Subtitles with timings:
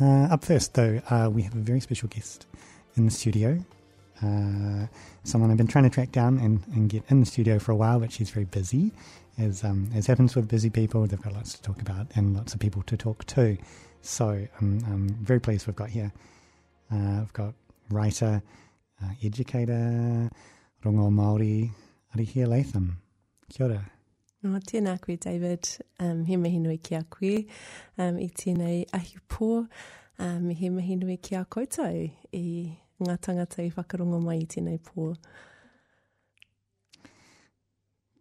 [0.00, 2.46] Uh, up first, though, uh, we have a very special guest
[2.96, 3.64] in the studio.
[4.22, 4.86] Uh,
[5.24, 7.76] someone I've been trying to track down and, and get in the studio for a
[7.76, 8.92] while, but she's very busy.
[9.38, 12.54] As, um, as happens with busy people, they've got lots to talk about and lots
[12.54, 13.56] of people to talk to.
[14.00, 16.12] So I'm, I'm very pleased we've got here.
[16.92, 17.54] Uh, we've got
[17.90, 18.42] writer,
[19.02, 20.30] uh, educator,
[20.84, 21.70] rongoa Māori,
[22.16, 22.98] Arihia Latham.
[23.50, 23.90] Kia ora.
[24.42, 25.68] No, tēnā koe, David.
[26.00, 27.44] Um, he mihi nui ki a koe
[27.98, 29.68] um, i tēnei ahi pō.
[30.18, 32.46] Um, he mihi nui ki a koutou i
[33.02, 35.12] ngā tangata i whakarongo mai i tēnei pō.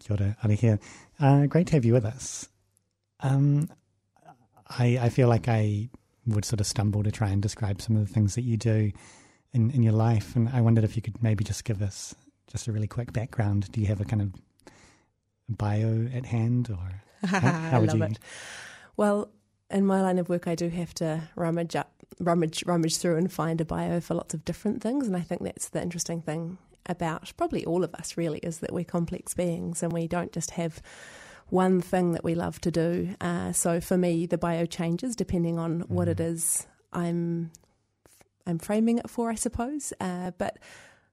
[0.02, 0.80] Kia ora, Arihia.
[1.20, 2.48] Uh, great to have you with us.
[3.22, 3.68] Um,
[4.68, 5.90] I, I feel like I
[6.28, 8.92] would sort of stumble to try and describe some of the things that you do
[9.54, 12.14] in, in your life, and I wondered if you could maybe just give us
[12.48, 13.72] just a really quick background.
[13.72, 14.34] Do you have a kind of
[15.58, 18.04] bio at hand, or how, how would you?
[18.04, 18.20] it.
[18.98, 19.30] Well,
[19.70, 23.32] in my line of work, I do have to rummage up, rummage, rummage through, and
[23.32, 26.58] find a bio for lots of different things, and I think that's the interesting thing
[26.88, 28.18] about probably all of us.
[28.18, 30.82] Really, is that we're complex beings, and we don't just have
[31.50, 33.16] one thing that we love to do.
[33.20, 35.90] Uh, so for me, the bio changes depending on mm.
[35.90, 36.66] what it mm.
[36.94, 37.52] I'm
[38.46, 39.94] I'm framing it for, I suppose.
[40.00, 40.58] Uh, but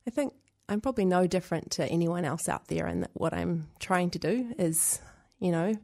[0.06, 0.33] I think
[0.69, 4.19] I'm probably no different to anyone else out there, and that what I'm trying to
[4.19, 5.00] do is,
[5.41, 5.74] you know,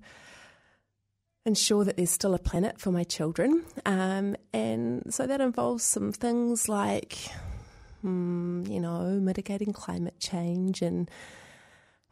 [1.46, 3.64] ensure that there's still a planet for my children.
[3.86, 7.18] Um, and so that involves some things like,
[8.04, 11.10] mm, you know, mitigating climate change and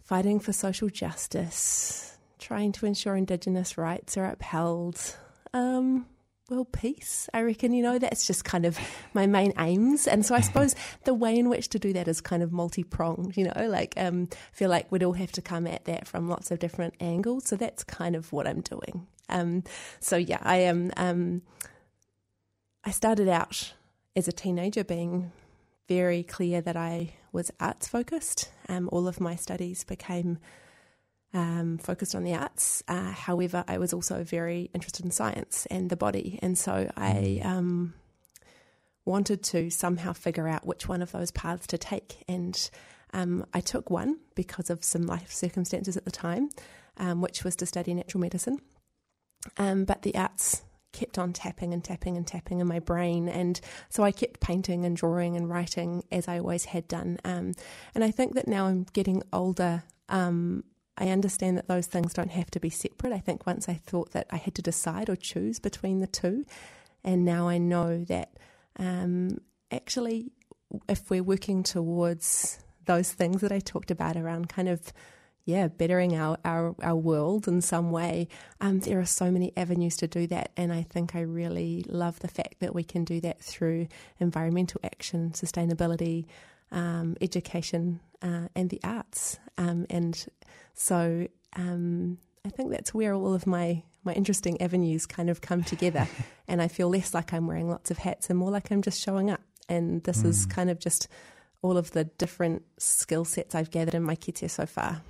[0.03, 5.17] fighting for social justice, trying to ensure Indigenous rights are upheld.
[5.55, 6.07] Um,
[6.51, 7.29] well, peace.
[7.33, 8.79] I reckon, you know, that's just kind of
[9.15, 10.07] my main aims.
[10.07, 12.85] And so I suppose the way in which to do that is kind of multi
[12.85, 16.29] pronged, you know, like um, feel like we'd all have to come at that from
[16.29, 17.47] lots of different angles.
[17.47, 19.07] So that's kind of what I'm doing.
[19.29, 19.65] Um,
[20.01, 20.93] so yeah, I am.
[20.97, 21.43] Um,
[22.85, 23.73] I started out
[24.17, 25.31] as a teenager being
[25.89, 28.51] very clear that I was arts focused.
[28.69, 30.39] Um, all of my studies became
[31.35, 32.83] um, focused on the arts.
[32.89, 37.41] Uh, however, I was also very interested in science and the body, and so I
[37.43, 37.45] mm.
[37.45, 37.95] um,
[39.05, 42.23] wanted to somehow figure out which one of those paths to take.
[42.29, 42.71] And
[43.13, 46.51] um, I took one because of some life circumstances at the time,
[46.97, 48.59] um, which was to study natural medicine.
[49.57, 53.29] Um, but the arts kept on tapping and tapping and tapping in my brain.
[53.29, 57.19] And so I kept painting and drawing and writing as I always had done.
[57.25, 57.55] Um,
[57.95, 60.65] and I think that now I'm getting older, um,
[60.97, 63.13] I understand that those things don't have to be separate.
[63.13, 66.45] I think once I thought that I had to decide or choose between the two,
[67.03, 68.33] and now I know that
[68.79, 69.39] um,
[69.71, 70.33] actually,
[70.89, 74.93] if we're working towards those things that I talked about around kind of
[75.45, 78.29] yeah, bettering our, our, our world in some way.
[78.61, 82.21] Um, there are so many avenues to do that, and I think I really love
[82.21, 83.89] the fact that we can do that through
[84.21, 86.27] environmental action, sustainability,
[86.73, 89.39] um, education, uh, and the arts.
[89.59, 90.27] Um, and
[90.75, 95.63] so um, I think that's where all of my, my interesting avenues kind of come
[95.63, 96.09] together.
[96.49, 99.01] and I feel less like I'm wearing lots of hats and more like I'm just
[99.01, 99.41] showing up.
[99.69, 100.27] And this mm.
[100.27, 101.09] is kind of just
[101.63, 105.03] all of the different skill sets I've gathered in my kite so far.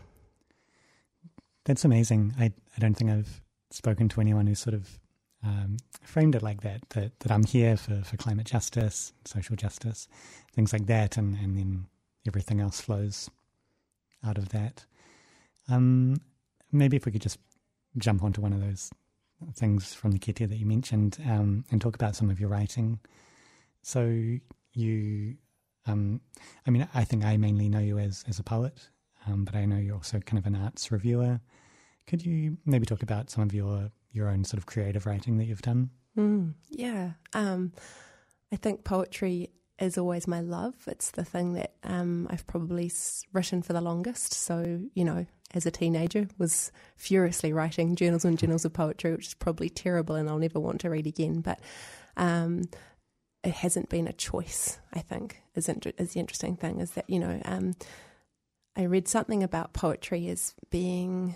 [1.64, 2.34] That's amazing.
[2.38, 3.40] I, I don't think I've
[3.70, 4.98] spoken to anyone who sort of
[5.44, 10.06] um, framed it like that, that, that I'm here for, for climate justice, social justice,
[10.52, 11.86] things like that, and, and then
[12.26, 13.30] everything else flows
[14.24, 14.84] out of that.
[15.68, 16.20] Um,
[16.70, 17.38] maybe if we could just
[17.98, 18.90] jump onto one of those
[19.54, 23.00] things from the kite that you mentioned um, and talk about some of your writing.
[23.82, 24.38] So
[24.72, 25.36] you,
[25.86, 26.20] um,
[26.66, 28.88] I mean, I think I mainly know you as, as a poet,
[29.26, 31.40] um, but I know you're also kind of an arts reviewer.
[32.06, 35.46] Could you maybe talk about some of your your own sort of creative writing that
[35.46, 35.88] you've done?
[36.18, 37.72] Mm, yeah, um,
[38.52, 40.74] I think poetry is always my love.
[40.86, 42.90] It's the thing that um, I've probably
[43.32, 44.34] written for the longest.
[44.34, 49.28] So, you know, as a teenager, was furiously writing journals and journals of poetry, which
[49.28, 51.40] is probably terrible and I'll never want to read again.
[51.40, 51.60] But
[52.16, 52.64] um,
[53.42, 57.18] it hasn't been a choice, I think, is, is the interesting thing, is that, you
[57.18, 57.74] know, um,
[58.76, 61.34] I read something about poetry as being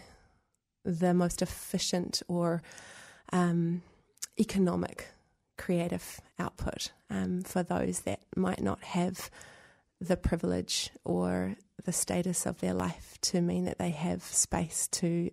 [0.84, 2.62] the most efficient or
[3.32, 3.82] um,
[4.38, 5.08] economic
[5.56, 9.30] creative output um, for those that might not have
[10.00, 15.30] the privilege or the status of their life to mean that they have space to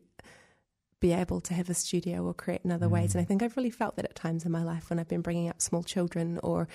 [0.99, 2.91] be able to have a studio or create in other mm.
[2.91, 3.13] ways.
[3.13, 5.21] And I think I've really felt that at times in my life when I've been
[5.21, 6.69] bringing up small children or,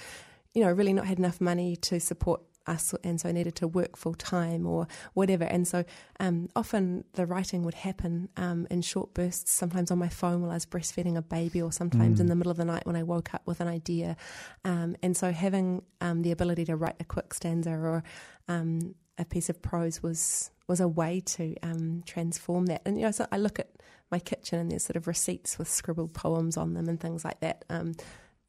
[0.53, 3.69] you know, really not had enough money to support us, and so I needed to
[3.69, 5.45] work full time or whatever.
[5.45, 5.85] And so
[6.21, 10.51] um, often the writing would happen um, in short bursts, sometimes on my phone while
[10.51, 12.23] I was breastfeeding a baby, or sometimes mm.
[12.23, 14.17] in the middle of the night when I woke up with an idea.
[14.65, 18.03] Um, and so having um, the ability to write a quick stanza or
[18.49, 22.83] um, a piece of prose was was a way to um, transform that.
[22.85, 23.71] And you know, so I look at
[24.11, 27.41] my kitchen and there's sort of receipts with scribbled poems on them and things like
[27.41, 27.65] that.
[27.71, 27.95] Um,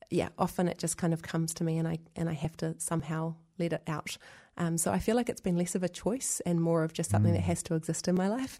[0.09, 2.75] yeah, often it just kind of comes to me and I and I have to
[2.77, 4.17] somehow let it out.
[4.57, 7.11] Um, so I feel like it's been less of a choice and more of just
[7.11, 7.35] something mm.
[7.35, 8.59] that has to exist in my life.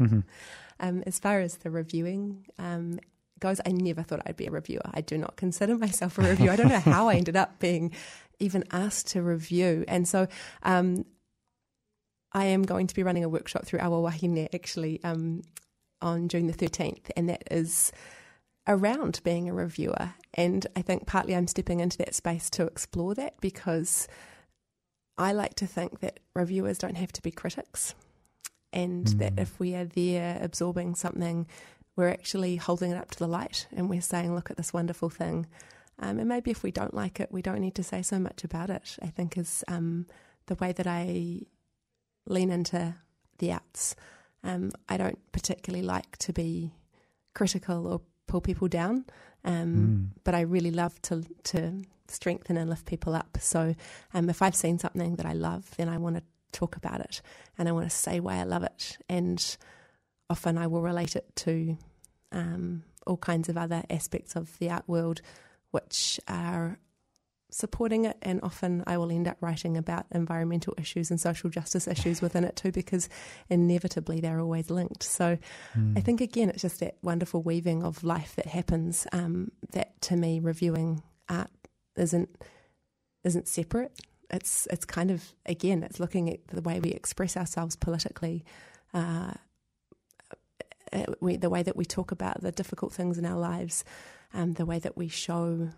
[0.00, 0.20] Mm-hmm.
[0.80, 3.00] Um, as far as the reviewing um,
[3.40, 4.82] goes, I never thought I'd be a reviewer.
[4.92, 6.52] I do not consider myself a reviewer.
[6.52, 7.92] I don't know how I ended up being
[8.38, 9.84] even asked to review.
[9.88, 10.28] And so
[10.62, 11.04] um,
[12.32, 15.42] I am going to be running a workshop through Awa Wahine actually um,
[16.00, 17.92] on June the 13th, and that is
[18.66, 20.14] around being a reviewer.
[20.34, 24.06] And I think partly I'm stepping into that space to explore that because
[25.18, 27.94] I like to think that reviewers don't have to be critics,
[28.72, 29.18] and mm.
[29.18, 31.46] that if we are there absorbing something,
[31.98, 35.10] we're actually holding it up to the light and we're saying, look at this wonderful
[35.10, 35.46] thing.
[35.98, 38.44] Um, and maybe if we don't like it, we don't need to say so much
[38.44, 40.06] about it, I think is um,
[40.46, 41.40] the way that I
[42.26, 42.94] lean into
[43.38, 43.96] the arts.
[44.44, 46.72] Um, I don't particularly like to be
[47.34, 49.04] critical or pull people down,
[49.44, 49.76] um,
[50.14, 50.20] mm.
[50.22, 53.38] but I really love to to strengthen and lift people up.
[53.40, 53.74] So
[54.14, 56.22] um, if I've seen something that I love, then I want to
[56.52, 57.20] talk about it
[57.58, 58.98] and I want to say why I love it.
[59.08, 59.56] And
[60.30, 61.76] often I will relate it to
[62.32, 65.20] um, all kinds of other aspects of the art world,
[65.70, 66.78] which are
[67.50, 71.88] supporting it, and often I will end up writing about environmental issues and social justice
[71.88, 73.08] issues within it too, because
[73.48, 75.02] inevitably they're always linked.
[75.02, 75.38] So
[75.76, 75.98] mm.
[75.98, 79.06] I think again, it's just that wonderful weaving of life that happens.
[79.12, 81.50] Um, that to me, reviewing art
[81.96, 82.28] isn't
[83.24, 83.92] isn't separate.
[84.30, 88.44] It's it's kind of again, it's looking at the way we express ourselves politically.
[88.92, 89.32] Uh,
[90.92, 93.84] uh we, the way that we talk about the difficult things in our lives,
[94.34, 95.70] um, the way that we show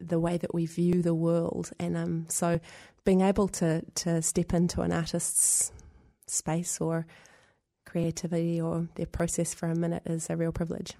[0.00, 1.70] the way that we view the world.
[1.78, 2.60] And um, so
[3.04, 5.72] being able to, to step into an artist's
[6.26, 7.06] space or
[7.84, 10.94] creativity or their process for a minute is a real privilege.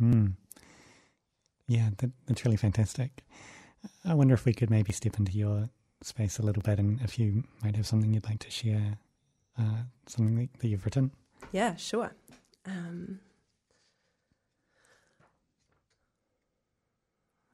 [0.00, 0.34] Mm.
[1.66, 3.24] Yeah, that, that's really fantastic.
[4.04, 5.68] I wonder if we could maybe step into your
[6.02, 8.98] space a little bit and if you might have something you'd like to share,
[9.58, 11.12] uh, something that you've written.
[11.52, 12.14] Yeah, sure.
[12.66, 13.20] Um,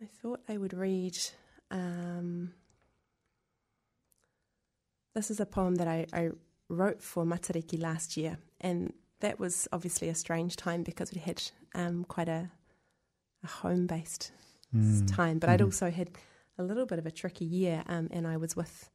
[0.00, 1.18] I thought I would read.
[1.70, 2.52] Um,
[5.14, 6.30] this is a poem that I, I
[6.68, 11.42] wrote for Matariki last year, and that was obviously a strange time because we had
[11.74, 12.50] um, quite a,
[13.42, 14.30] a home based
[14.74, 15.14] mm.
[15.14, 15.54] time, but mm.
[15.54, 16.10] I'd also had
[16.58, 18.90] a little bit of a tricky year, um, and I was with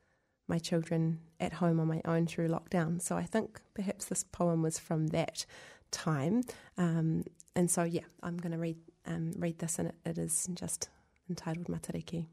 [0.48, 3.02] my children at home on my own through lockdown.
[3.02, 5.46] So I think perhaps this poem was from that
[5.92, 6.44] time.
[6.78, 7.24] Um,
[7.56, 10.90] and so, yeah, I'm going to read um, read this, and it, it is just
[11.30, 12.28] entitled Matariki.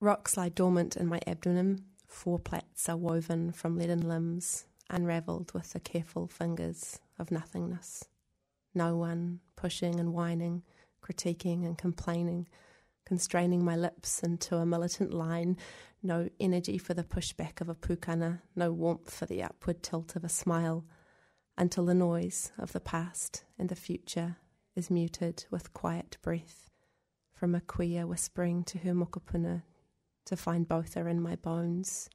[0.00, 1.84] Rocks lie dormant in my abdomen.
[2.06, 8.04] Four plaits are woven from leaden limbs, unravelled with the careful fingers of nothingness.
[8.74, 10.62] No one pushing and whining,
[11.02, 12.48] critiquing and complaining,
[13.04, 15.56] constraining my lips into a militant line.
[16.02, 20.24] No energy for the pushback of a pukana, no warmth for the upward tilt of
[20.24, 20.84] a smile,
[21.56, 24.36] until the noise of the past and the future
[24.74, 26.70] is muted with quiet breath
[27.34, 29.62] from a queer whispering to her mokopuna
[30.24, 32.08] to find both are in my bones.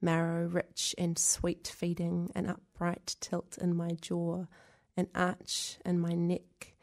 [0.00, 4.46] Marrow rich and sweet feeding, an upright tilt in my jaw,
[4.96, 6.74] an arch in my neck,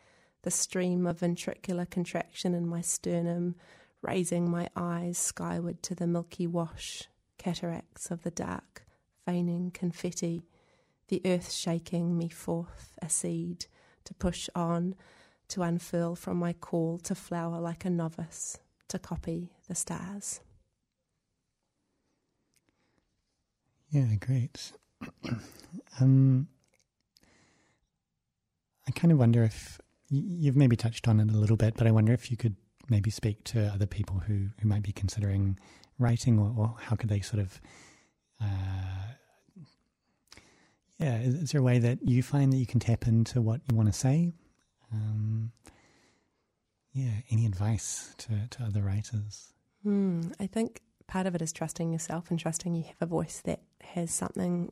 [0.44, 3.56] the stream of ventricular contraction in my sternum,
[4.02, 8.86] raising my eyes skyward to the milky wash, cataracts of the dark,
[9.26, 10.46] feigning confetti,
[11.08, 13.66] the earth shaking me forth a seed
[14.06, 14.96] to push on
[15.50, 18.58] to unfurl from my call to flower like a novice,
[18.88, 20.40] to copy the stars.
[23.92, 24.72] Yeah, great.
[26.00, 26.48] um,
[28.88, 31.92] I kind of wonder if you've maybe touched on it a little bit, but I
[31.92, 32.56] wonder if you could
[32.90, 35.58] maybe speak to other people who, who might be considering
[35.98, 37.62] writing, or, or how could they sort of,
[38.42, 39.14] uh,
[41.00, 43.76] yeah, is, there a way that you find that you can tap into what you
[43.76, 44.32] want to say
[44.94, 45.52] um,
[46.94, 49.54] yeah, any advice to, to other writers?
[49.86, 53.42] Mm, I think part of it is trusting yourself and trusting you have a voice
[53.46, 54.72] that has something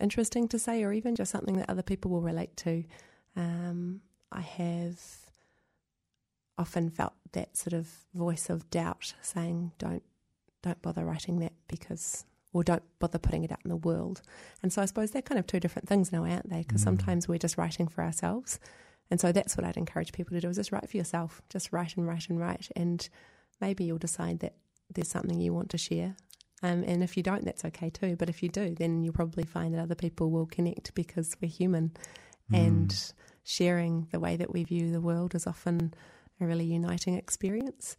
[0.00, 2.84] interesting to say or even just something that other people will relate to.
[3.36, 5.00] Um, I have
[6.56, 10.02] often felt that sort of voice of doubt saying, don't
[10.62, 14.22] don't bother writing that because or don't bother putting it out in the world.
[14.62, 16.62] And so I suppose they're kind of two different things now, aren't they?
[16.62, 16.84] Because mm.
[16.84, 18.58] sometimes we're just writing for ourselves.
[19.10, 21.42] And so that's what I'd encourage people to do is just write for yourself.
[21.48, 22.68] Just write and write and write.
[22.76, 23.06] And
[23.60, 24.54] maybe you'll decide that
[24.92, 26.16] there's something you want to share.
[26.62, 28.16] Um, and if you don't, that's okay too.
[28.16, 31.48] But if you do, then you'll probably find that other people will connect because we're
[31.50, 31.92] human.
[32.52, 32.66] Mm.
[32.66, 33.12] And
[33.44, 35.94] sharing the way that we view the world is often
[36.40, 37.96] a really uniting experience.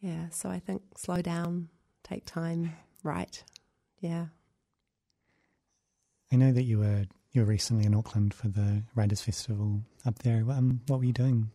[0.00, 1.68] Yeah, so I think slow down,
[2.02, 3.44] take time, write.
[4.00, 4.26] Yeah.
[6.32, 10.20] I know that you were you were recently in Auckland for the Writers Festival up
[10.20, 10.44] there.
[10.50, 11.50] Um, what were you doing?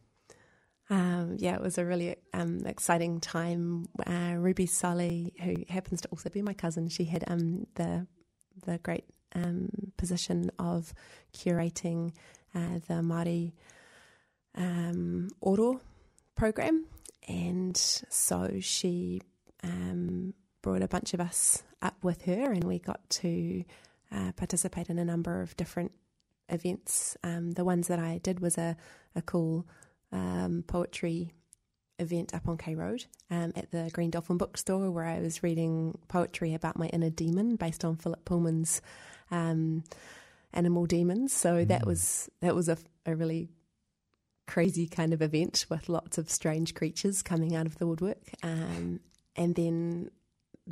[0.90, 3.88] Um, yeah, it was a really um, exciting time.
[4.06, 8.08] Uh, Ruby Solly, who happens to also be my cousin, she had um, the
[8.66, 10.94] the great um, position of
[11.34, 12.14] curating
[12.56, 13.54] uh, the Māori
[14.56, 15.80] um, Oro
[16.36, 16.86] program,
[17.28, 19.22] and so she
[19.64, 23.64] um, brought a bunch of us up with her, and we got to
[24.12, 25.92] uh, participate in a number of different
[26.50, 27.16] events.
[27.24, 28.76] Um, the ones that I did was a,
[29.16, 29.68] a cool
[30.12, 31.32] um, poetry
[32.00, 35.98] event up on K Road um, at the Green Dolphin Bookstore, where I was reading
[36.08, 38.82] poetry about my inner demon based on Philip Pullman's
[39.32, 39.84] um,
[40.54, 41.34] Animal Demons.
[41.34, 41.68] So mm.
[41.68, 43.50] that was that was a, a really
[44.48, 48.32] crazy kind of event with lots of strange creatures coming out of the woodwork.
[48.42, 49.00] Um,
[49.36, 50.10] and then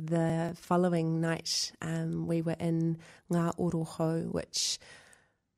[0.06, 2.98] the following night, um, we were in
[3.32, 4.78] Ngā Orohau, which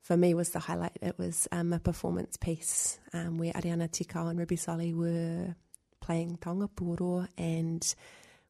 [0.02, 0.96] for me was the highlight.
[1.02, 5.54] It was um, a performance piece um, where Ariana Tikao and Ruby Solly were
[6.00, 7.94] playing taonga pūoro, and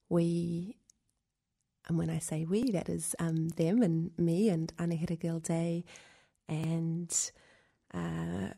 [0.08, 0.76] we,
[1.88, 5.84] and when I say we, that is um, them and me and Anahira Gilday
[6.48, 7.12] and
[7.92, 8.54] uh,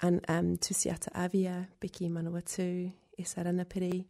[0.00, 4.04] and, um, Tusiata Avia, Becky Manawatu, Esa Ranapiri.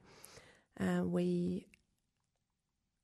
[0.80, 1.66] Uh, we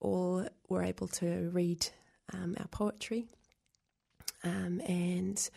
[0.00, 1.86] all were able to read
[2.32, 3.26] um, our poetry,
[4.44, 5.50] um, and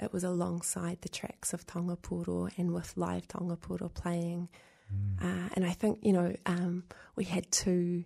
[0.00, 4.48] it was alongside the tracks of Pūoro and with live Pūoro playing.
[4.92, 5.22] Mm.
[5.22, 6.84] Uh, and I think, you know, um,
[7.16, 8.04] we had two,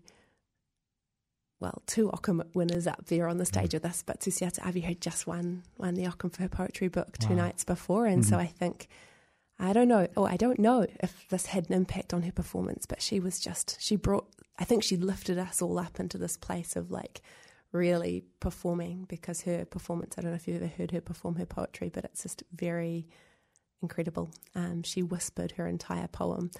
[1.61, 3.75] well, two Ockham winners up there on the stage mm.
[3.75, 7.17] with us, but Tusiata Avia had just won, won the Ockham for her poetry book
[7.19, 7.47] two wow.
[7.47, 8.07] nights before.
[8.07, 8.31] And mm-hmm.
[8.31, 8.89] so I think
[9.59, 10.07] I don't know.
[10.17, 13.41] Oh, I don't know if this had an impact on her performance, but she was
[13.41, 17.21] just, she brought, I think she lifted us all up into this place of like
[17.73, 21.47] really performing because her performance, I don't know if you've ever heard her perform her
[21.47, 23.09] poetry, but it's just very
[23.83, 24.31] incredible.
[24.55, 26.51] Um, she whispered her entire poem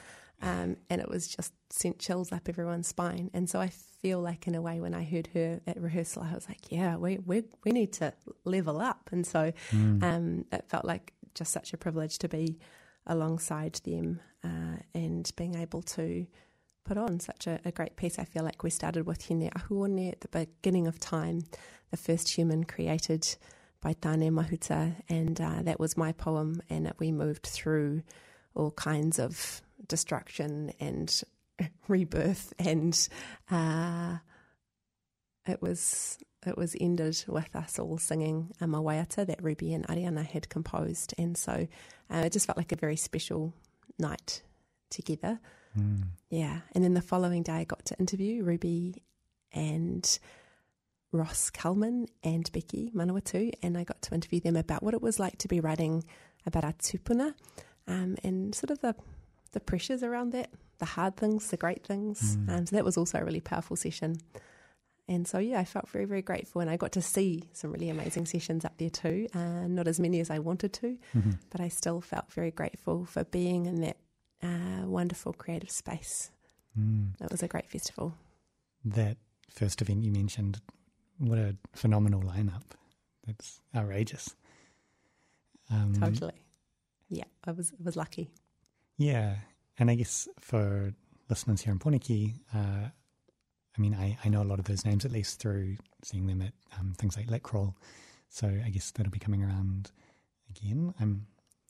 [0.41, 3.31] um, and it was just sent chills up everyone's spine.
[3.35, 6.35] And so I feel like, in a way, when I heard her at rehearsal, I
[6.35, 8.13] was like, yeah, we, we, we need to
[8.45, 9.11] level up.
[9.13, 10.03] And so mm.
[10.03, 12.59] um, it felt like just such a privilege to be
[13.09, 16.27] alongside them uh, and being able to
[16.85, 18.19] put on such a, a, great piece.
[18.19, 21.43] I feel like we started with Hine Ahuone at the beginning of time,
[21.91, 23.37] the first human created
[23.81, 28.03] by Tane Mahuta, and uh, that was my poem, and we moved through
[28.55, 31.23] all kinds of destruction and
[31.89, 33.09] rebirth, and
[33.51, 34.17] uh,
[35.47, 40.27] it was it was ended with us all singing a mawaiata that Ruby and Ariana
[40.27, 41.15] had composed.
[41.19, 41.69] And so
[42.13, 43.55] uh, it just felt like a very special
[43.99, 44.43] night
[44.91, 45.41] together.
[45.79, 46.05] Mm.
[46.31, 46.61] Yeah.
[46.73, 49.03] And then the following day, I got to interview Ruby
[49.53, 50.19] and
[51.13, 55.19] Ross Calman and Becky Manawatu, and I got to interview them about what it was
[55.19, 56.05] like to be writing
[56.47, 57.35] about our tupuna
[57.87, 58.95] um, and sort of the,
[59.53, 62.37] the pressures around that, the hard things, the great things.
[62.37, 62.49] Mm.
[62.51, 64.21] Um, so that was also a really powerful session.
[65.09, 66.61] And so, yeah, I felt very, very grateful.
[66.61, 69.27] And I got to see some really amazing sessions up there too.
[69.35, 71.31] Uh, not as many as I wanted to, mm-hmm.
[71.51, 73.97] but I still felt very grateful for being in that
[74.43, 76.31] uh, wonderful creative space.
[76.79, 77.15] Mm.
[77.21, 78.15] It was a great festival.
[78.85, 79.17] That
[79.51, 80.61] first event you mentioned,
[81.17, 82.63] what a phenomenal lineup.
[83.27, 84.37] That's outrageous.
[85.71, 86.35] Um, totally.
[87.09, 88.31] Yeah, I was, was lucky.
[88.99, 89.37] Yeah.
[89.79, 90.93] And I guess for
[91.31, 92.91] listeners here in Poneke, uh,
[93.79, 96.43] I mean, I, I know a lot of those names at least through seeing them
[96.43, 97.43] at um, things like Lit
[98.29, 99.93] So I guess that'll be coming around
[100.51, 100.95] again.
[101.01, 101.27] I'm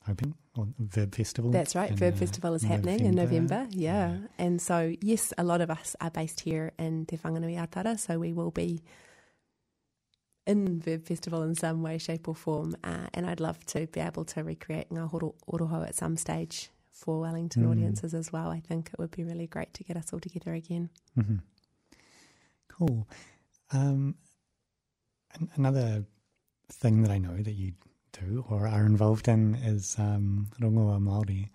[0.06, 0.34] hoping.
[0.56, 1.50] Or Verb Festival.
[1.50, 1.92] That's right.
[1.92, 3.08] Verb uh, Festival is happening November.
[3.08, 3.66] in November.
[3.70, 4.10] Yeah.
[4.12, 4.18] yeah.
[4.38, 7.98] And so, yes, a lot of us are based here in Te Whanganui-a-Tara.
[7.98, 8.82] So we will be
[10.46, 12.74] in Verb Festival in some way, shape, or form.
[12.82, 17.20] Uh, and I'd love to be able to recreate Ngā Oroho at some stage for
[17.20, 17.70] Wellington mm.
[17.70, 18.48] audiences as well.
[18.48, 20.88] I think it would be really great to get us all together again.
[21.16, 21.36] Mm-hmm.
[22.68, 23.08] Cool.
[23.72, 24.14] Um,
[25.54, 26.04] another
[26.70, 27.72] thing that I know that you
[28.12, 31.50] do or are involved in is um, rongoa Māori.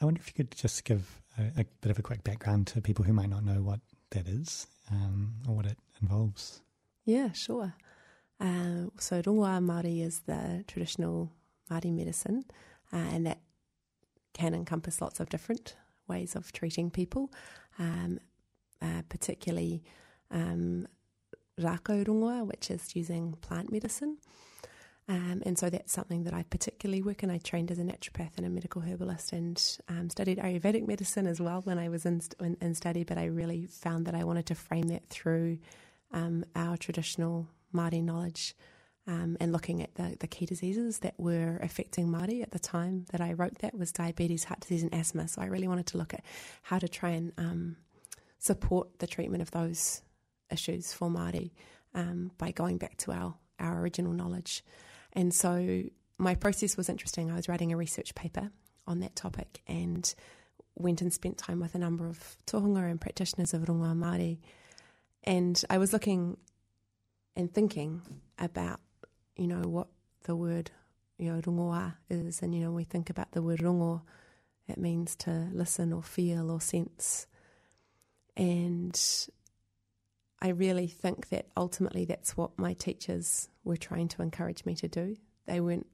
[0.00, 2.80] I wonder if you could just give a, a, bit of a quick background to
[2.80, 3.80] people who might not know what
[4.10, 6.62] that is um, or what it involves.
[7.04, 7.74] Yeah, sure.
[8.40, 11.32] Uh, so rongoa Māori is the traditional
[11.70, 12.44] Māori medicine,
[12.92, 13.38] uh, and that
[14.34, 15.76] can encompass lots of different
[16.08, 17.32] ways of treating people,
[17.78, 18.20] um,
[18.82, 19.82] uh, particularly
[20.30, 20.86] um,
[21.58, 24.18] rongoa, which is using plant medicine.
[25.08, 27.30] Um, and so that's something that I particularly work in.
[27.30, 31.40] I trained as a naturopath and a medical herbalist and um, studied Ayurvedic medicine as
[31.40, 34.46] well when I was in, in, in, study, but I really found that I wanted
[34.46, 35.58] to frame that through
[36.12, 38.56] um, our traditional Māori knowledge
[39.06, 43.04] um, and looking at the, the key diseases that were affecting Māori at the time
[43.12, 45.28] that I wrote that was diabetes, heart disease and asthma.
[45.28, 46.24] So I really wanted to look at
[46.62, 47.76] how to try and um,
[48.40, 50.02] support the treatment of those
[50.50, 51.50] issues for Māori
[51.94, 54.64] um, by going back to our, our original knowledge.
[55.12, 55.82] And so
[56.18, 57.30] my process was interesting.
[57.30, 58.50] I was writing a research paper
[58.86, 60.14] on that topic and
[60.76, 64.38] went and spent time with a number of tohunga and practitioners of rongoa Māori.
[65.24, 66.36] And I was looking
[67.34, 68.02] and thinking
[68.38, 68.80] about,
[69.36, 69.88] you know, what
[70.24, 70.70] the word,
[71.18, 72.42] you know, rongoa is.
[72.42, 74.02] And, you know, we think about the word rongo,
[74.68, 77.26] it means to listen or feel or sense.
[78.36, 79.00] And
[80.40, 84.88] I really think that ultimately that's what my teachers were trying to encourage me to
[84.88, 85.16] do.
[85.46, 85.86] They weren't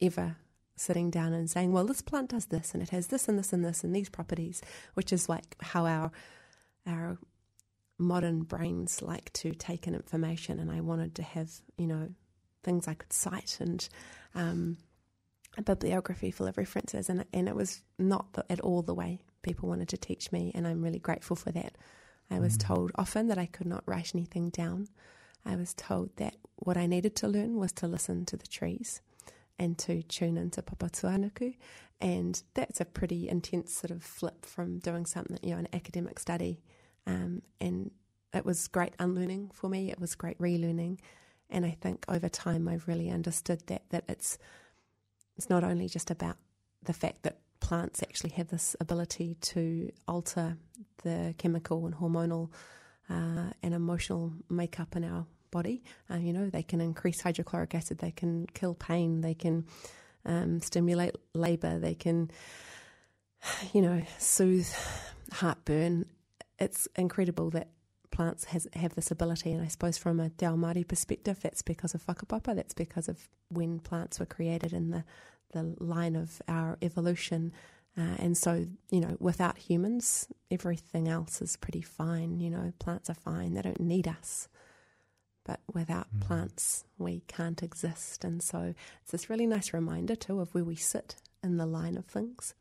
[0.00, 0.36] ever
[0.76, 3.52] sitting down and saying, well, this plant does this and it has this and this
[3.52, 4.60] and this and these properties,
[4.94, 6.10] which is like how our
[6.86, 7.18] our
[7.98, 10.58] modern brains like to take in information.
[10.58, 12.10] And I wanted to have, you know,
[12.62, 13.88] things I could cite and
[14.34, 14.76] um,
[15.56, 17.08] a bibliography full of references.
[17.08, 20.52] And, and it was not the, at all the way people wanted to teach me.
[20.54, 21.76] And I'm really grateful for that.
[22.30, 22.66] I was mm.
[22.66, 24.88] told often that I could not write anything down.
[25.44, 29.00] I was told that what I needed to learn was to listen to the trees
[29.58, 31.56] and to tune into Papatūānuku.
[32.00, 36.18] And that's a pretty intense sort of flip from doing something, you know, an academic
[36.18, 36.60] study.
[37.06, 37.90] Um, and
[38.34, 39.90] it was great unlearning for me.
[39.90, 40.98] It was great relearning.
[41.48, 44.36] And I think over time I've really understood that that it's
[45.36, 46.36] it's not only just about
[46.82, 50.56] the fact that plants actually have this ability to alter
[51.06, 52.50] the chemical and hormonal
[53.08, 55.82] uh, and emotional makeup in our body.
[56.10, 59.64] Uh, you know, they can increase hydrochloric acid, they can kill pain, they can
[60.24, 62.30] um, stimulate labour, they can,
[63.72, 64.68] you know, soothe
[65.32, 66.06] heartburn.
[66.58, 67.68] It's incredible that
[68.10, 71.94] plants has, have this ability, and I suppose from a Te Māori perspective, that's because
[71.94, 75.04] of whakapapa, that's because of when plants were created in the
[75.52, 77.52] the line of our evolution.
[77.98, 82.40] Uh, and so, you know, without humans, everything else is pretty fine.
[82.40, 84.48] You know, plants are fine, they don't need us.
[85.44, 86.20] But without mm.
[86.20, 88.24] plants, we can't exist.
[88.24, 91.96] And so it's this really nice reminder, too, of where we sit in the line
[91.96, 92.54] of things.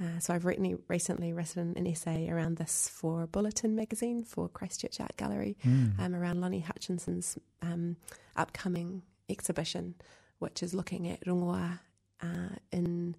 [0.00, 5.00] Uh, so I've written, recently written an essay around this for Bulletin magazine for Christchurch
[5.00, 5.98] Art Gallery mm.
[5.98, 7.96] um, around Lonnie Hutchinson's um,
[8.36, 9.94] upcoming exhibition,
[10.38, 11.80] which is looking at rongoa
[12.22, 13.14] uh, in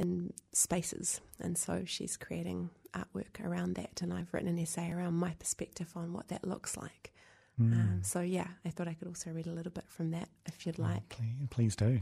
[0.00, 4.02] in spaces, and so she's creating artwork around that.
[4.02, 7.12] And I've written an essay around my perspective on what that looks like.
[7.60, 7.72] Mm.
[7.72, 10.66] Um, so yeah, I thought I could also read a little bit from that if
[10.66, 11.08] you'd oh, like.
[11.10, 12.00] Please, please do.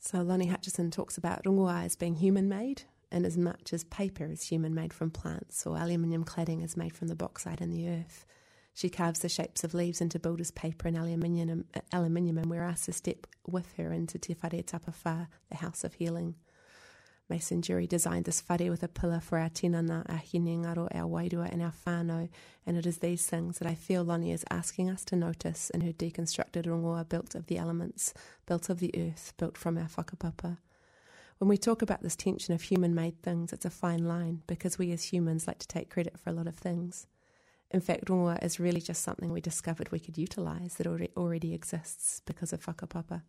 [0.00, 4.24] So Lonnie Hutchinson talks about rongoa as being human made, in as much as paper
[4.24, 7.88] is human made from plants, or aluminium cladding is made from the bauxite in the
[7.88, 8.26] earth.
[8.74, 12.62] She carves the shapes of leaves into builder's paper and aluminium, uh, aluminium and we're
[12.62, 16.36] asked to step with her into Te Whare Tapa Whā, the House of Healing.
[17.28, 21.50] Mason Durie designed this whare with a pillar for our tinana, our hinengaro, our wairua
[21.50, 22.28] and our whānau,
[22.66, 25.82] and it is these things that I feel Lonnie is asking us to notice in
[25.82, 28.12] her deconstructed rongoa built of the elements,
[28.46, 30.58] built of the earth, built from our whakapapa.
[31.38, 34.78] When we talk about this tension of human made things, it's a fine line because
[34.78, 37.06] we as humans like to take credit for a lot of things.
[37.72, 42.20] In fact, rongoa is really just something we discovered we could utilise that already exists
[42.26, 43.22] because of whakapapa.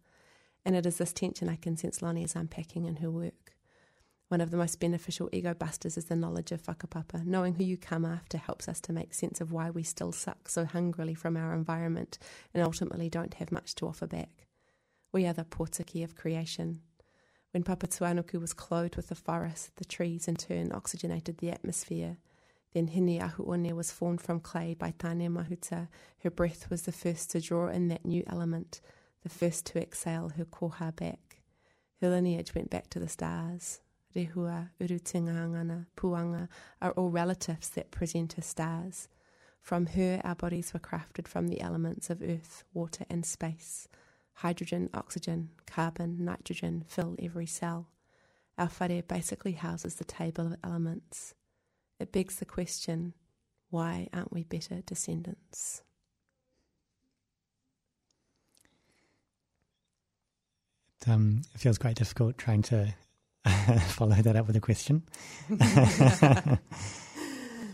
[0.65, 3.55] And it is this tension I can sense Lonnie is unpacking in her work.
[4.27, 7.25] One of the most beneficial ego busters is the knowledge of whakapapa.
[7.25, 10.49] Knowing who you come after helps us to make sense of why we still suck
[10.49, 12.17] so hungrily from our environment
[12.53, 14.47] and ultimately don't have much to offer back.
[15.13, 16.81] We are the potiki of creation.
[17.51, 22.17] When Papatūānuku was clothed with the forest, the trees in turn oxygenated the atmosphere–
[22.73, 25.87] then Hine Ahuone was formed from clay by Tane Mahuta.
[26.23, 28.81] Her breath was the first to draw in that new element,
[29.21, 31.41] the first to exhale her koha back.
[32.01, 33.79] Her lineage went back to the stars.
[34.15, 36.47] Rehua, Urutingangana, Puanga
[36.81, 39.07] are all relatives that present as stars.
[39.61, 43.87] From her, our bodies were crafted from the elements of earth, water, and space.
[44.33, 47.87] Hydrogen, oxygen, carbon, nitrogen fill every cell.
[48.57, 51.33] our whare basically houses the table of elements.
[51.99, 53.13] It begs the question
[53.69, 55.81] why aren't we better descendants?
[61.01, 62.93] It, um, it feels quite difficult trying to
[63.87, 65.03] follow that up with a question.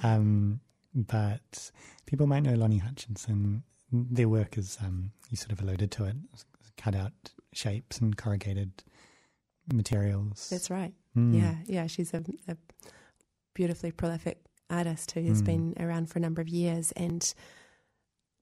[0.03, 0.61] um,
[0.95, 1.71] but
[2.05, 3.63] people might know Lonnie Hutchinson.
[3.91, 6.15] Their work is, um, you sort of alluded to it,
[6.77, 7.11] cut out
[7.53, 8.83] shapes and corrugated
[9.73, 10.47] materials.
[10.49, 10.93] That's right.
[11.17, 11.41] Mm.
[11.41, 11.87] Yeah, yeah.
[11.87, 12.55] She's a, a
[13.53, 15.45] beautifully prolific artist who has Mm.
[15.45, 17.33] been around for a number of years, and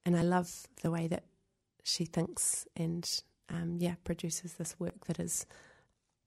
[0.06, 1.24] and I love the way that
[1.84, 3.06] she thinks and
[3.50, 5.46] um, yeah produces this work that is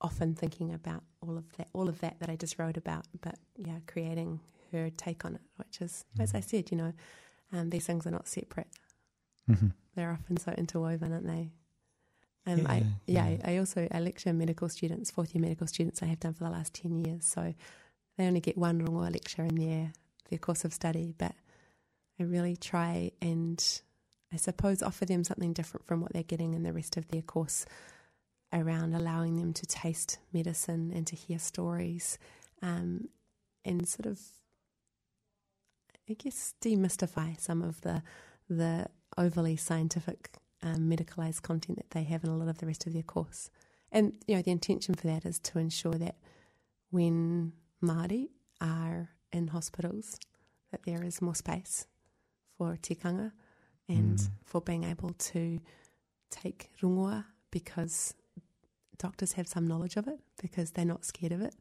[0.01, 3.35] often thinking about all of that, all of that that I just wrote about, but
[3.57, 4.39] yeah, creating
[4.71, 6.43] her take on it, which is, as I Mm.
[6.49, 6.93] said, you know,
[7.51, 8.67] um, these things are not separate;
[9.47, 9.73] Mhm.
[9.95, 11.51] they're often so interwoven, aren't they?
[12.47, 13.41] Um, I, Yeah, yeah, yeah.
[13.51, 16.01] I also I lecture medical students, fourth year medical students.
[16.01, 17.53] I have done for the last ten years, so
[18.21, 19.93] they only get one rongoa lecture in their
[20.29, 21.13] their course of study.
[21.17, 21.33] But
[22.19, 23.81] I really try and
[24.31, 27.21] I suppose offer them something different from what they're getting in the rest of their
[27.21, 27.65] course
[28.53, 32.17] around allowing them to taste medicine and to hear stories
[32.61, 33.07] um,
[33.63, 34.19] and sort of
[36.09, 38.03] I guess demystify some of the
[38.49, 40.29] the overly scientific
[40.61, 43.49] um, medicalized content that they have in a lot of the rest of their course.
[43.91, 46.15] And you know the intention for that is to ensure that
[46.91, 50.19] when Māori are in hospitals,
[50.71, 51.87] that there is more space
[52.57, 53.31] for tikanga
[53.89, 54.29] and Mm.
[54.43, 55.59] for being able to
[56.29, 58.13] take rongoa because
[58.97, 61.55] doctors have some knowledge of it because they're not scared of it.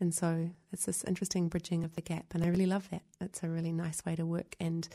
[0.00, 2.34] And so it's this interesting bridging of the gap.
[2.34, 3.02] And I really love that.
[3.20, 4.56] It's a really nice way to work.
[4.58, 4.88] And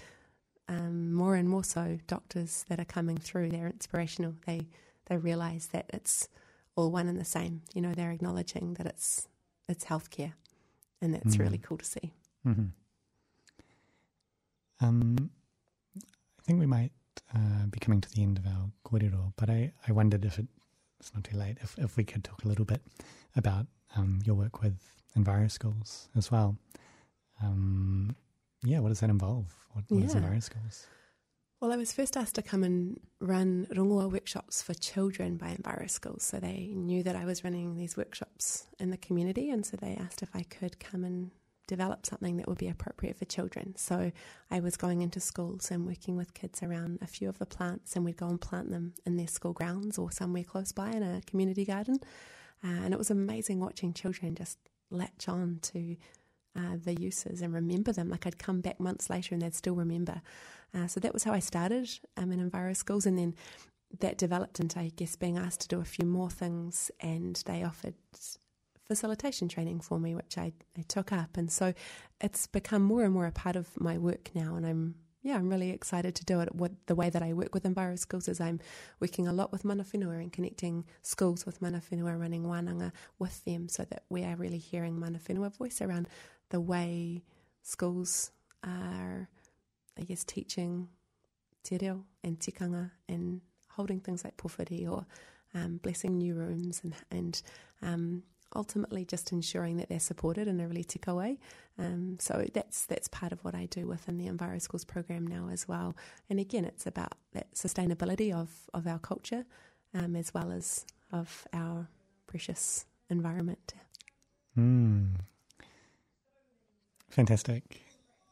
[0.68, 4.34] um, more and more so, doctors that are coming through, they're inspirational.
[4.46, 4.68] They,
[5.06, 6.28] they realize that it's
[6.76, 7.62] all one and the same.
[7.74, 9.30] You know, they're acknowledging that it's,
[9.70, 10.34] it's healthcare.
[11.02, 11.40] And that's Mm.
[11.40, 12.14] really cool to see.
[12.46, 12.72] Mhm.
[14.80, 15.30] Um,
[16.40, 16.92] I think we might
[17.34, 20.48] uh, be coming to the end of our kōrero, but I, I wondered if it,
[21.00, 22.82] it's not too late, if, if we could talk a little bit
[23.36, 24.78] about um, your work with
[25.18, 26.56] Enviro Schools as well.
[27.42, 28.16] Um,
[28.64, 29.54] yeah, what does that involve?
[29.74, 30.22] What, what is Yeah.
[30.22, 30.88] Enviro Schools?
[31.60, 35.90] Well, I was first asked to come and run rongoa workshops for children by Enviro
[35.90, 36.24] Schools.
[36.24, 39.96] So they knew that I was running these workshops in the community, and so they
[39.96, 41.32] asked if I could come and
[41.66, 43.76] develop something that would be appropriate for children.
[43.76, 44.12] So
[44.52, 47.96] I was going into schools and working with kids around a few of the plants,
[47.96, 51.02] and we'd go and plant them in their school grounds or somewhere close by in
[51.02, 51.98] a community garden.
[52.64, 54.60] Uh, and it was amazing watching children just
[54.92, 55.98] latch on to
[56.58, 58.10] uh, the uses and remember them.
[58.10, 60.22] Like I'd come back months later and they'd still remember.
[60.74, 63.36] Uh, so that was how I started um, in Enviro Schools, and then
[64.00, 67.64] that developed into, I guess, being asked to do a few more things, and they
[67.64, 67.96] offered
[68.86, 71.74] facilitation training for me, which I, I took up, and so
[72.20, 75.50] it's become more and more a part of my work now, and I'm yeah, I'm
[75.50, 76.56] really excited to do it.
[76.56, 78.62] What the way that I work with Enviro Schools is I'm
[79.02, 83.44] working a lot with mana whenua and connecting schools with mana whenua, running wānanga with
[83.44, 86.08] them, so that we are really hearing mana whenua voice around
[86.50, 87.24] the way
[87.62, 88.32] schools
[88.64, 89.30] are,
[89.98, 90.90] I guess, teaching
[91.64, 95.06] te reo and tikanga and holding things like pōwhiri or
[95.54, 97.42] um, blessing new rooms and, and
[97.82, 98.24] um,
[98.56, 101.38] ultimately just ensuring that they're supported in a really tika way.
[101.78, 105.50] Um, so that's that's part of what I do within the Enviro Schools program now
[105.52, 105.96] as well.
[106.30, 109.46] And again, it's about that sustainability of, of our culture
[109.94, 111.88] um, as well as of our
[112.26, 113.74] precious environment.
[114.58, 115.16] Mm.
[117.10, 117.82] Fantastic.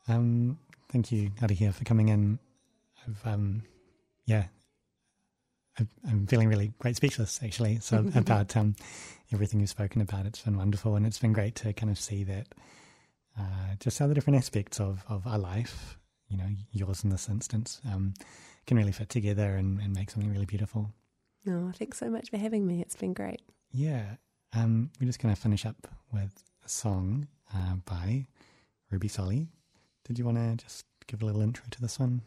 [0.07, 0.59] Um,
[0.89, 2.39] thank you, Arihia, for coming in.
[3.07, 3.63] I've, um,
[4.25, 4.45] yeah,
[5.79, 7.79] I, I'm feeling really quite speechless actually.
[7.79, 8.75] So about um,
[9.33, 12.23] everything you've spoken about, it's been wonderful, and it's been great to kind of see
[12.25, 12.47] that
[13.37, 15.97] uh, just how the different aspects of, of our life,
[16.29, 18.13] you know, yours in this instance, um,
[18.65, 20.91] can really fit together and, and make something really beautiful.
[21.45, 22.81] No, thanks so much for having me.
[22.81, 23.41] It's been great.
[23.71, 24.15] Yeah.
[24.53, 26.31] Um, we're just going to finish up with
[26.65, 28.25] a song uh, by
[28.95, 29.49] Ruby Solly.
[30.05, 32.21] Did you want to just give a little intro to this one?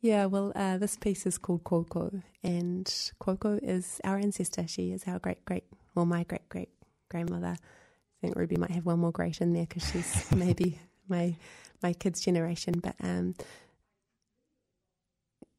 [0.00, 4.66] Yeah, well, uh, this piece is called Koko, and Koko is our ancestor.
[4.66, 6.70] She is our great great, well, my great great
[7.10, 7.54] grandmother.
[7.58, 11.36] I think Ruby might have one more great in there because she's maybe my
[11.82, 12.80] my kid's generation.
[12.82, 13.34] But um,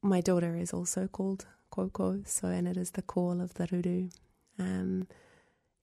[0.02, 4.10] my daughter is also called Koko, so and it is the call of the ruru,
[4.58, 5.06] um,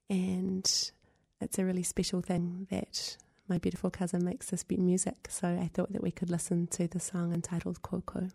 [0.10, 0.92] and
[1.40, 3.16] it's a really special thing that
[3.50, 5.28] my beautiful cousin makes this beat music.
[5.30, 8.30] So I thought that we could listen to the song entitled Koko.